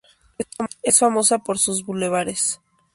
[0.81, 2.59] Es famosa por sus bulevares.